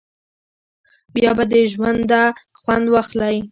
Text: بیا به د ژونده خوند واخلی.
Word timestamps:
بیا 1.13 1.31
به 1.37 1.43
د 1.51 1.53
ژونده 1.71 2.23
خوند 2.61 2.85
واخلی. 2.89 3.37